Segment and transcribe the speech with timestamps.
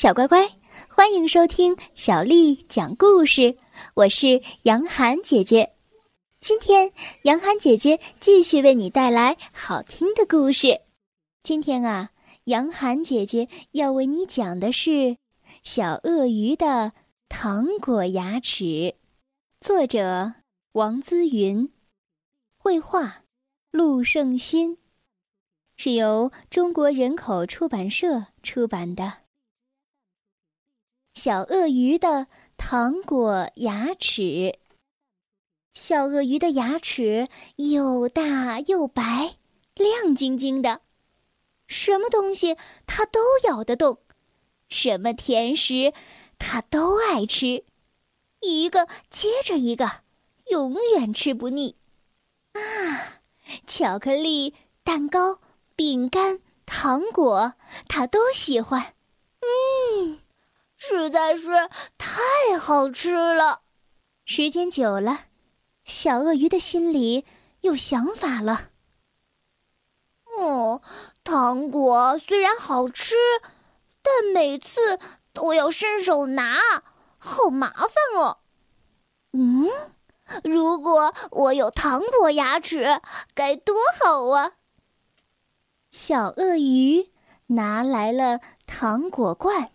[0.00, 0.48] 小乖乖，
[0.88, 3.54] 欢迎收听小丽讲故事。
[3.92, 5.74] 我是杨涵姐姐，
[6.40, 6.90] 今天
[7.24, 10.80] 杨涵姐姐继续为你带来好听的故事。
[11.42, 12.12] 今天啊，
[12.44, 14.90] 杨涵姐姐要为你讲的是
[15.64, 16.92] 《小鳄鱼的
[17.28, 18.64] 糖果牙齿》，
[19.60, 20.32] 作者
[20.72, 21.70] 王姿云，
[22.56, 23.24] 绘画
[23.70, 24.78] 陆胜新，
[25.76, 29.12] 是由中国人口出版社出版的。
[31.22, 34.58] 小鳄鱼的糖果牙齿。
[35.74, 39.36] 小鳄鱼的牙齿又大又白，
[39.74, 40.80] 亮晶晶的，
[41.66, 42.56] 什么东西
[42.86, 43.98] 它都咬得动，
[44.70, 45.92] 什么甜食
[46.38, 47.64] 它都爱吃，
[48.40, 50.00] 一个接着一个，
[50.50, 51.76] 永远吃不腻。
[52.54, 53.20] 啊，
[53.66, 55.40] 巧克力、蛋糕、
[55.76, 57.52] 饼干、糖果，
[57.88, 58.94] 它都喜欢。
[60.82, 61.50] 实在是
[61.98, 63.60] 太好吃了。
[64.24, 65.26] 时间久了，
[65.84, 67.26] 小鳄鱼的心里
[67.60, 68.70] 有想法了。
[70.38, 70.80] 嗯，
[71.22, 73.14] 糖果虽然好吃，
[74.02, 74.98] 但每次
[75.34, 76.56] 都要伸手拿，
[77.18, 78.38] 好麻烦哦。
[79.32, 79.68] 嗯，
[80.42, 83.02] 如果我有糖果牙齿，
[83.34, 84.52] 该多好啊！
[85.90, 87.10] 小鳄鱼
[87.48, 89.72] 拿来了糖果罐。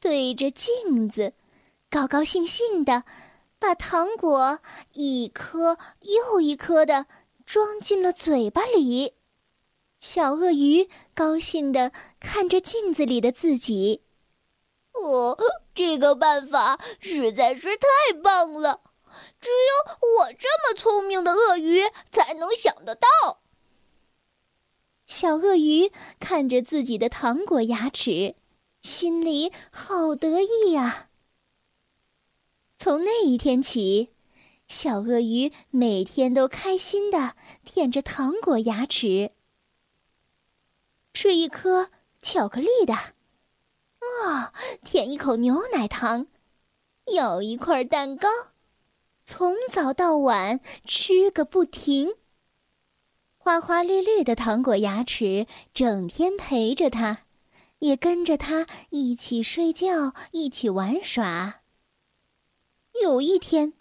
[0.00, 1.34] 对着镜子，
[1.90, 3.04] 高高兴兴的，
[3.58, 4.58] 把糖果
[4.94, 7.06] 一颗又一颗的
[7.44, 9.12] 装进了嘴巴里。
[9.98, 14.00] 小鳄鱼高兴的看着镜子里的自己。
[14.92, 15.36] 哦，
[15.74, 18.80] 这个办法实在是太棒了，
[19.38, 23.42] 只有我这么聪明的鳄鱼才能想得到。
[25.06, 28.36] 小鳄鱼看着自己的糖果牙齿。
[28.82, 31.08] 心里好得意呀！
[32.78, 34.08] 从那一天起，
[34.68, 39.32] 小鳄鱼每天都开心的舔着糖果牙齿，
[41.12, 41.90] 吃一颗
[42.22, 46.26] 巧克力的，啊，舔一口牛奶糖，
[47.12, 48.28] 咬一块蛋糕，
[49.26, 52.14] 从早到晚吃个不停。
[53.36, 57.24] 花花绿绿的糖果牙齿整天陪着它。
[57.80, 61.62] 也跟着他一起睡觉，一起玩耍。
[63.02, 63.74] 有一天，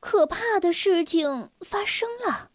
[0.00, 2.50] 可怕的事情发生了。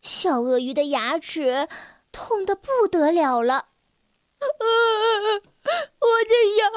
[0.00, 1.68] 小鳄鱼的牙齿
[2.12, 3.70] 痛得不得了了，
[4.40, 6.70] 我的牙！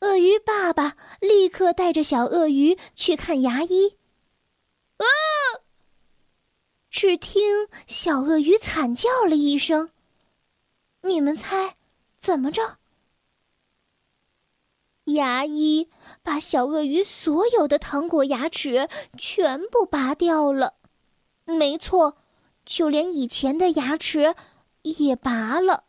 [0.08, 3.96] 鳄鱼爸爸立刻带着小鳄鱼去看牙医。
[4.98, 5.06] 啊！
[6.90, 9.90] 只听小鳄鱼惨叫了一声。
[11.06, 11.76] 你们猜，
[12.18, 12.78] 怎么着？
[15.04, 15.90] 牙医
[16.22, 18.88] 把小鳄鱼所有的糖果牙齿
[19.18, 20.76] 全部拔掉了，
[21.44, 22.16] 没错，
[22.64, 24.34] 就连以前的牙齿
[24.82, 25.84] 也拔了。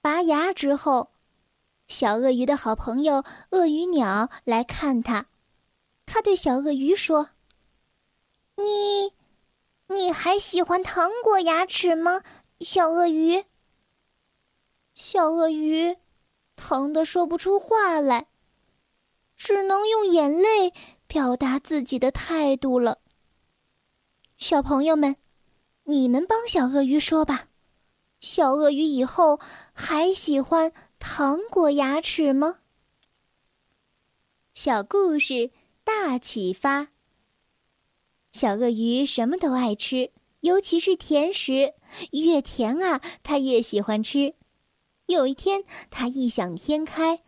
[0.00, 1.10] 拔牙之后，
[1.86, 5.26] 小鳄鱼的好朋友鳄鱼鸟来看它，
[6.06, 7.28] 他对小鳄鱼说
[8.56, 9.12] ：“你，
[9.94, 12.22] 你还喜欢糖果牙齿吗，
[12.60, 13.44] 小鳄鱼？”
[14.94, 15.96] 小鳄鱼
[16.54, 18.28] 疼得说不出话来，
[19.36, 20.72] 只能用眼泪
[21.08, 23.00] 表达自己的态度了。
[24.38, 25.16] 小朋友们，
[25.82, 27.48] 你们帮小鳄鱼说吧：
[28.20, 29.40] 小鳄鱼以后
[29.72, 32.60] 还喜欢糖果牙齿吗？
[34.52, 35.50] 小故事
[35.82, 36.90] 大启发：
[38.30, 41.74] 小鳄鱼什么都爱吃，尤其是甜食，
[42.12, 44.36] 越甜啊，它越喜欢吃。
[45.06, 47.20] 有一天，他异想天开，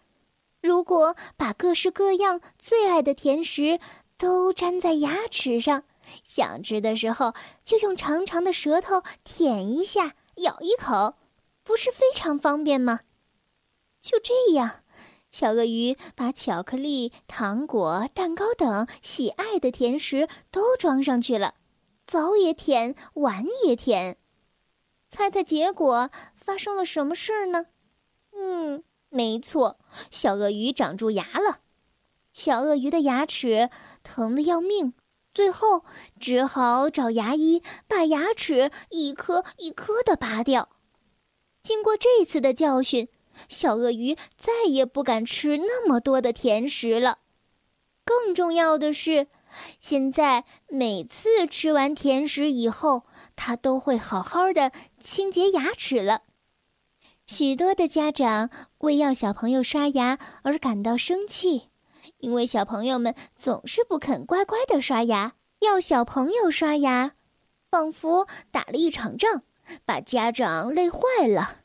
[0.62, 3.78] 如果把各式各样最爱的甜食
[4.16, 5.84] 都粘在牙齿上，
[6.24, 11.16] 想吃的时候就用长长的舌头舔一下、咬一口，
[11.62, 13.00] 不是非常方便吗？
[14.00, 14.82] 就这样，
[15.30, 21.54] 小鳄鱼把巧克力、糖果、蛋糕等喜爱的甜食都装上去了，
[22.06, 24.16] 早也舔，晚也舔。
[25.16, 27.68] 猜猜结果发生了什么事儿呢？
[28.34, 29.78] 嗯，没错，
[30.10, 31.60] 小鳄鱼长蛀牙了。
[32.34, 33.70] 小鳄鱼的牙齿
[34.02, 34.92] 疼得要命，
[35.32, 35.86] 最后
[36.20, 40.68] 只好找牙医把牙齿一颗一颗的拔掉。
[41.62, 43.08] 经过这次的教训，
[43.48, 47.20] 小鳄鱼再也不敢吃那么多的甜食了。
[48.04, 49.28] 更重要的是。
[49.80, 53.04] 现在每次吃完甜食以后，
[53.34, 56.22] 他都会好好的清洁牙齿了。
[57.26, 61.70] 许多的家长为要小朋友刷牙而感到生气，
[62.18, 65.34] 因为小朋友们总是不肯乖乖的刷牙。
[65.60, 67.12] 要小朋友刷牙，
[67.70, 69.42] 仿佛打了一场仗，
[69.86, 71.62] 把家长累坏了。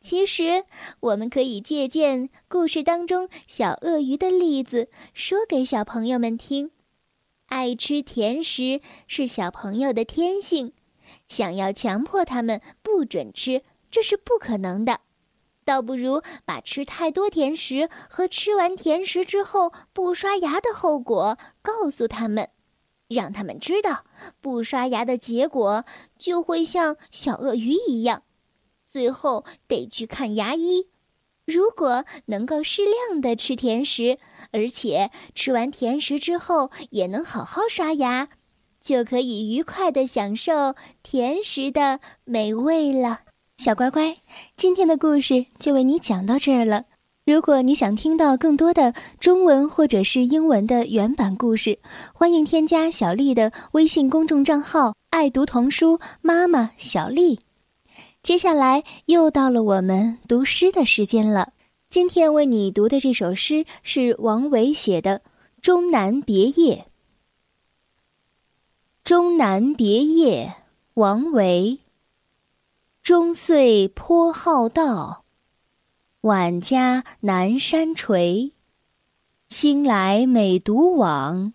[0.00, 0.64] 其实，
[1.00, 6.70] 我们可以借鉴故事当中小鳄鱼的例子，说给小朋友们听：
[7.46, 10.72] 爱吃甜食是小朋友的天性，
[11.28, 13.62] 想要强迫他们不准吃。
[13.90, 15.00] 这是不可能的，
[15.64, 22.48] 倒不如把吃太多甜食和吃完甜食之后不刷牙的后果告诉他们，
[23.06, 24.04] 让他们知道
[24.40, 25.84] 不刷牙的结果
[26.18, 28.24] 就会像小鳄鱼一样，
[28.88, 30.88] 最后得去看牙医。
[31.46, 34.18] 如果能够适量的吃甜食，
[34.50, 38.28] 而且吃完甜食之后也能好好刷牙，
[38.80, 43.20] 就可以愉快的享受甜食的美味了。
[43.58, 44.16] 小乖乖，
[44.56, 46.86] 今天的故事就为你讲到这儿了。
[47.26, 51.78] 如果你想听到更多的中文或者是英文的原版故事，
[52.12, 57.38] 欢迎添加小丽的微信公众账号“爱读童书妈妈小丽”。
[58.24, 61.52] 接下来又到了我们读诗的时间了。
[61.90, 65.18] 今天为你读的这首诗是王维写的
[65.60, 66.76] 《终南别业》。
[69.04, 70.54] 《终南别业》，
[70.94, 71.80] 王维。
[73.02, 75.26] 终岁颇好道，
[76.22, 78.52] 晚家南山陲。
[79.50, 81.52] 兴来每独往，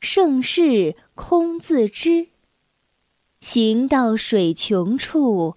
[0.00, 2.26] 盛世空自知。
[3.38, 5.56] 行到水穷处，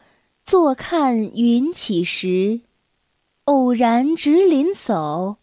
[0.51, 2.59] 坐看云起时。
[3.45, 5.37] 偶然值林叟，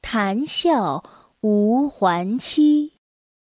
[0.00, 1.02] 谈笑
[1.40, 2.92] 无还期。